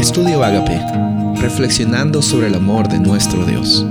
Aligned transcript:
Estudio 0.00 0.42
Agape, 0.42 0.80
reflexionando 1.42 2.22
sobre 2.22 2.46
el 2.46 2.54
amor 2.54 2.88
de 2.88 2.98
nuestro 2.98 3.44
Dios. 3.44 3.84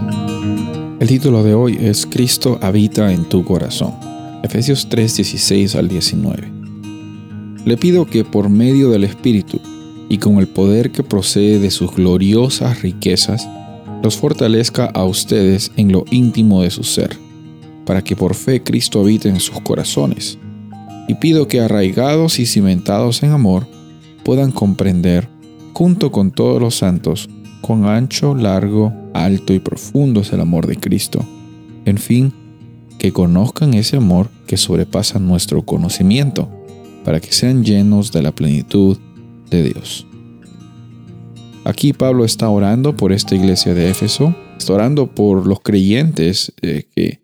El 1.00 1.08
título 1.08 1.44
de 1.44 1.54
hoy 1.54 1.78
es 1.80 2.08
Cristo 2.08 2.58
habita 2.64 3.14
en 3.14 3.26
tu 3.26 3.46
corazón. 3.46 3.94
Efesios 4.42 4.90
3, 4.90 5.18
16 5.18 5.76
al 5.76 5.88
19. 5.88 6.52
Le 7.64 7.78
pido 7.78 8.08
que 8.08 8.26
por 8.26 8.50
medio 8.50 8.90
del 8.90 9.04
Espíritu 9.04 9.62
y 10.10 10.18
con 10.18 10.40
el 10.40 10.48
poder 10.48 10.92
que 10.92 11.04
procede 11.04 11.60
de 11.60 11.70
sus 11.70 11.94
gloriosas 11.94 12.82
riquezas, 12.82 13.48
los 14.02 14.18
fortalezca 14.18 14.86
a 14.86 15.04
ustedes 15.06 15.72
en 15.78 15.92
lo 15.92 16.06
íntimo 16.10 16.64
de 16.64 16.72
su 16.72 16.84
ser, 16.84 17.16
para 17.86 18.04
que 18.04 18.16
por 18.16 18.34
fe 18.34 18.64
Cristo 18.64 19.02
habite 19.02 19.30
en 19.30 19.40
sus 19.40 19.62
corazones. 19.62 20.40
Y 21.08 21.14
pido 21.14 21.48
que 21.48 21.62
arraigados 21.62 22.40
y 22.40 22.48
cimentados 22.48 23.22
en 23.22 23.30
amor, 23.30 23.68
puedan 24.24 24.52
comprender 24.52 25.30
junto 25.74 26.12
con 26.12 26.32
todos 26.32 26.62
los 26.62 26.76
santos, 26.76 27.30
cuán 27.62 27.86
ancho, 27.86 28.36
largo, 28.36 28.94
alto 29.14 29.54
y 29.54 29.60
profundo 29.60 30.22
es 30.22 30.34
el 30.34 30.42
amor 30.42 30.68
de 30.68 30.78
Cristo. 30.78 31.26
En 31.86 31.98
fin, 31.98 32.34
que 32.98 33.12
conozcan 33.12 33.74
ese 33.74 33.98
amor 33.98 34.30
que 34.46 34.58
sobrepasa 34.58 35.20
nuestro 35.20 35.64
conocimiento, 35.64 36.50
para 37.04 37.20
que 37.20 37.32
sean 37.32 37.64
llenos 37.64 38.12
de 38.12 38.22
la 38.22 38.32
plenitud 38.32 38.98
de 39.50 39.64
Dios. 39.64 40.06
Aquí 41.64 41.94
Pablo 41.94 42.26
está 42.26 42.50
orando 42.50 42.96
por 42.96 43.12
esta 43.12 43.36
iglesia 43.36 43.74
de 43.74 43.90
Éfeso, 43.90 44.36
está 44.58 44.74
orando 44.74 45.14
por 45.14 45.48
los 45.48 45.62
creyentes 45.62 46.54
eh, 46.62 46.88
que 46.96 47.22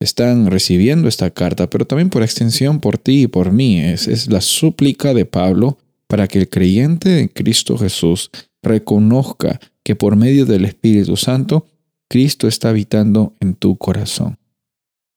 están 0.00 0.46
recibiendo 0.46 1.08
esta 1.08 1.30
carta, 1.30 1.68
pero 1.68 1.86
también 1.86 2.08
por 2.08 2.22
extensión 2.22 2.80
por 2.80 2.98
ti 2.98 3.22
y 3.22 3.26
por 3.26 3.52
mí. 3.52 3.80
Es, 3.80 4.06
es 4.06 4.30
la 4.30 4.40
súplica 4.40 5.14
de 5.14 5.24
Pablo 5.24 5.78
para 6.08 6.26
que 6.26 6.40
el 6.40 6.48
creyente 6.48 7.10
de 7.10 7.28
Cristo 7.28 7.78
Jesús 7.78 8.30
reconozca 8.62 9.60
que 9.84 9.94
por 9.94 10.16
medio 10.16 10.44
del 10.44 10.64
Espíritu 10.64 11.16
Santo, 11.16 11.66
Cristo 12.08 12.48
está 12.48 12.70
habitando 12.70 13.34
en 13.40 13.54
tu 13.54 13.76
corazón. 13.76 14.38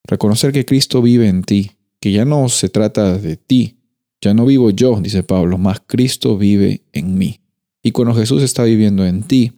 Reconocer 0.04 0.52
que 0.52 0.64
Cristo 0.64 1.02
vive 1.02 1.28
en 1.28 1.42
ti, 1.42 1.72
que 2.00 2.12
ya 2.12 2.24
no 2.24 2.48
se 2.48 2.68
trata 2.68 3.18
de 3.18 3.36
ti, 3.36 3.78
ya 4.20 4.34
no 4.34 4.46
vivo 4.46 4.70
yo, 4.70 5.00
dice 5.00 5.22
Pablo, 5.22 5.58
más 5.58 5.82
Cristo 5.86 6.38
vive 6.38 6.82
en 6.92 7.18
mí. 7.18 7.40
Y 7.82 7.90
cuando 7.90 8.14
Jesús 8.14 8.42
está 8.42 8.62
viviendo 8.62 9.04
en 9.06 9.22
ti, 9.22 9.52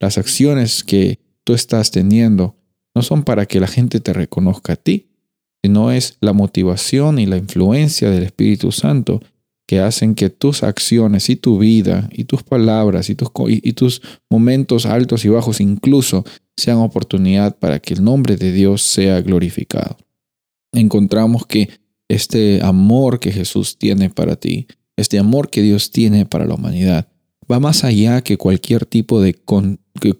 las 0.00 0.18
acciones 0.18 0.82
que 0.82 1.20
tú 1.44 1.54
estás 1.54 1.90
teniendo 1.90 2.56
no 2.94 3.02
son 3.02 3.22
para 3.22 3.46
que 3.46 3.60
la 3.60 3.68
gente 3.68 4.00
te 4.00 4.12
reconozca 4.12 4.72
a 4.72 4.76
ti, 4.76 5.10
sino 5.62 5.92
es 5.92 6.16
la 6.20 6.32
motivación 6.32 7.18
y 7.18 7.26
la 7.26 7.36
influencia 7.36 8.10
del 8.10 8.24
Espíritu 8.24 8.72
Santo 8.72 9.20
que 9.70 9.78
hacen 9.78 10.16
que 10.16 10.30
tus 10.30 10.64
acciones 10.64 11.30
y 11.30 11.36
tu 11.36 11.56
vida 11.56 12.10
y 12.10 12.24
tus 12.24 12.42
palabras 12.42 13.08
y 13.08 13.14
tus, 13.14 13.30
y 13.46 13.72
tus 13.74 14.02
momentos 14.28 14.84
altos 14.84 15.24
y 15.24 15.28
bajos 15.28 15.60
incluso 15.60 16.24
sean 16.56 16.78
oportunidad 16.78 17.56
para 17.56 17.78
que 17.78 17.94
el 17.94 18.02
nombre 18.02 18.36
de 18.36 18.50
Dios 18.50 18.82
sea 18.82 19.20
glorificado. 19.20 19.96
Encontramos 20.72 21.46
que 21.46 21.68
este 22.08 22.60
amor 22.64 23.20
que 23.20 23.30
Jesús 23.30 23.78
tiene 23.78 24.10
para 24.10 24.34
ti, 24.34 24.66
este 24.96 25.20
amor 25.20 25.50
que 25.50 25.62
Dios 25.62 25.92
tiene 25.92 26.26
para 26.26 26.46
la 26.46 26.54
humanidad, 26.54 27.06
va 27.48 27.60
más 27.60 27.84
allá 27.84 28.22
que 28.22 28.38
cualquier 28.38 28.86
tipo 28.86 29.20
de 29.20 29.40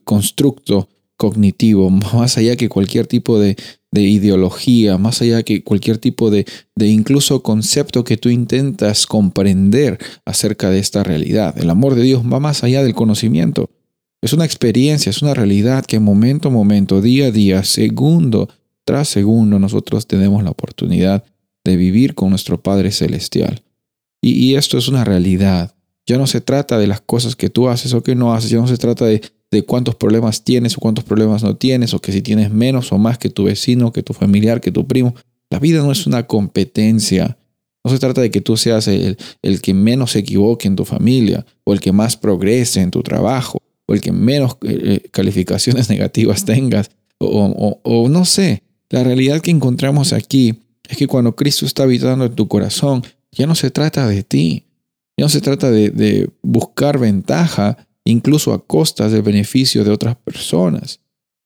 constructo 0.04 0.88
cognitivo, 1.16 1.90
más 2.14 2.38
allá 2.38 2.54
que 2.54 2.68
cualquier 2.68 3.08
tipo 3.08 3.40
de, 3.40 3.56
ideología, 3.92 4.98
más 4.98 5.20
allá 5.20 5.42
que 5.42 5.64
cualquier 5.64 5.98
tipo 5.98 6.30
de, 6.30 6.46
de 6.76 6.88
incluso 6.88 7.42
concepto 7.42 8.04
que 8.04 8.16
tú 8.16 8.28
intentas 8.28 9.06
comprender 9.06 9.98
acerca 10.24 10.70
de 10.70 10.78
esta 10.78 11.02
realidad. 11.02 11.58
El 11.58 11.70
amor 11.70 11.96
de 11.96 12.02
Dios 12.02 12.22
va 12.22 12.38
más 12.38 12.62
allá 12.62 12.84
del 12.84 12.94
conocimiento. 12.94 13.70
Es 14.22 14.32
una 14.32 14.44
experiencia, 14.44 15.10
es 15.10 15.22
una 15.22 15.34
realidad 15.34 15.84
que 15.84 15.98
momento 15.98 16.48
a 16.48 16.52
momento, 16.52 17.00
día 17.00 17.26
a 17.26 17.30
día, 17.30 17.64
segundo 17.64 18.48
tras 18.84 19.08
segundo, 19.08 19.58
nosotros 19.58 20.06
tenemos 20.06 20.42
la 20.42 20.50
oportunidad 20.50 21.24
de 21.64 21.76
vivir 21.76 22.14
con 22.14 22.30
nuestro 22.30 22.60
Padre 22.60 22.90
Celestial. 22.90 23.62
Y, 24.20 24.32
y 24.32 24.56
esto 24.56 24.78
es 24.78 24.88
una 24.88 25.04
realidad. 25.04 25.74
Ya 26.06 26.18
no 26.18 26.26
se 26.26 26.40
trata 26.40 26.78
de 26.78 26.86
las 26.86 27.00
cosas 27.00 27.36
que 27.36 27.50
tú 27.50 27.68
haces 27.68 27.94
o 27.94 28.02
que 28.02 28.14
no 28.14 28.34
haces, 28.34 28.50
ya 28.50 28.58
no 28.58 28.66
se 28.66 28.78
trata 28.78 29.04
de 29.04 29.22
de 29.50 29.62
cuántos 29.62 29.96
problemas 29.96 30.44
tienes 30.44 30.76
o 30.76 30.80
cuántos 30.80 31.04
problemas 31.04 31.42
no 31.42 31.56
tienes, 31.56 31.92
o 31.94 32.00
que 32.00 32.12
si 32.12 32.22
tienes 32.22 32.50
menos 32.50 32.92
o 32.92 32.98
más 32.98 33.18
que 33.18 33.30
tu 33.30 33.44
vecino, 33.44 33.92
que 33.92 34.02
tu 34.02 34.12
familiar, 34.12 34.60
que 34.60 34.72
tu 34.72 34.86
primo. 34.86 35.14
La 35.50 35.58
vida 35.58 35.82
no 35.82 35.90
es 35.90 36.06
una 36.06 36.26
competencia. 36.26 37.36
No 37.84 37.90
se 37.90 37.98
trata 37.98 38.20
de 38.20 38.30
que 38.30 38.40
tú 38.40 38.56
seas 38.56 38.86
el, 38.86 39.16
el 39.42 39.60
que 39.60 39.74
menos 39.74 40.12
se 40.12 40.20
equivoque 40.20 40.68
en 40.68 40.76
tu 40.76 40.84
familia, 40.84 41.44
o 41.64 41.72
el 41.72 41.80
que 41.80 41.92
más 41.92 42.16
progrese 42.16 42.80
en 42.80 42.90
tu 42.90 43.02
trabajo, 43.02 43.58
o 43.86 43.94
el 43.94 44.00
que 44.00 44.12
menos 44.12 44.52
eh, 44.62 45.00
eh, 45.04 45.08
calificaciones 45.10 45.88
negativas 45.90 46.44
tengas, 46.44 46.90
o, 47.18 47.80
o 47.82 48.08
no 48.08 48.24
sé. 48.24 48.62
La 48.90 49.04
realidad 49.04 49.40
que 49.40 49.50
encontramos 49.50 50.12
aquí 50.12 50.60
es 50.88 50.96
que 50.96 51.06
cuando 51.06 51.34
Cristo 51.36 51.66
está 51.66 51.84
habitando 51.84 52.24
en 52.24 52.34
tu 52.34 52.48
corazón, 52.48 53.02
ya 53.32 53.46
no 53.46 53.54
se 53.54 53.70
trata 53.70 54.06
de 54.08 54.22
ti, 54.22 54.64
ya 55.16 55.24
no 55.24 55.28
se 55.28 55.40
trata 55.40 55.70
de, 55.70 55.90
de 55.90 56.30
buscar 56.42 56.98
ventaja, 56.98 57.88
incluso 58.10 58.52
a 58.52 58.64
costas 58.64 59.12
del 59.12 59.22
beneficio 59.22 59.84
de 59.84 59.90
otras 59.90 60.16
personas. 60.16 61.00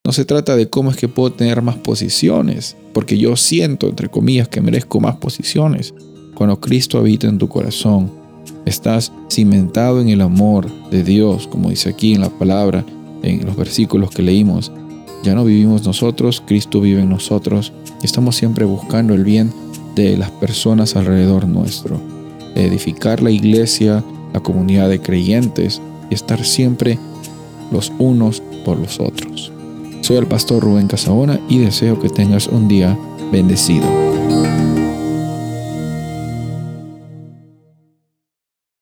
No 0.05 0.11
se 0.11 0.25
trata 0.25 0.55
de 0.55 0.69
cómo 0.69 0.91
es 0.91 0.97
que 0.97 1.07
puedo 1.07 1.31
tener 1.31 1.61
más 1.61 1.77
posiciones, 1.77 2.75
porque 2.93 3.17
yo 3.17 3.35
siento, 3.35 3.87
entre 3.87 4.07
comillas, 4.07 4.47
que 4.47 4.61
merezco 4.61 4.99
más 4.99 5.15
posiciones. 5.15 5.93
Cuando 6.35 6.59
Cristo 6.59 6.99
habita 6.99 7.27
en 7.27 7.39
tu 7.39 7.47
corazón, 7.47 8.11
estás 8.65 9.11
cimentado 9.31 10.01
en 10.01 10.09
el 10.09 10.21
amor 10.21 10.69
de 10.91 11.03
Dios, 11.03 11.47
como 11.47 11.69
dice 11.69 11.89
aquí 11.89 12.13
en 12.13 12.21
la 12.21 12.29
palabra, 12.29 12.85
en 13.23 13.45
los 13.45 13.55
versículos 13.55 14.11
que 14.11 14.21
leímos. 14.21 14.71
Ya 15.23 15.33
no 15.33 15.43
vivimos 15.43 15.85
nosotros, 15.85 16.43
Cristo 16.45 16.81
vive 16.81 17.01
en 17.01 17.09
nosotros 17.09 17.73
y 18.01 18.05
estamos 18.05 18.35
siempre 18.35 18.65
buscando 18.65 19.15
el 19.15 19.23
bien 19.23 19.51
de 19.95 20.17
las 20.17 20.29
personas 20.29 20.95
alrededor 20.95 21.47
nuestro, 21.47 21.99
edificar 22.53 23.23
la 23.23 23.31
iglesia, 23.31 24.03
la 24.33 24.39
comunidad 24.41 24.89
de 24.89 24.99
creyentes, 24.99 25.81
y 26.09 26.13
estar 26.13 26.43
siempre 26.43 26.97
los 27.71 27.91
unos 27.97 28.41
por 28.63 28.77
los 28.77 28.99
otros. 28.99 29.51
Soy 30.01 30.17
el 30.17 30.27
pastor 30.27 30.63
Rubén 30.63 30.87
Casabona 30.87 31.39
y 31.49 31.59
deseo 31.59 31.99
que 31.99 32.09
tengas 32.09 32.47
un 32.47 32.67
día 32.67 32.97
bendecido. 33.31 34.04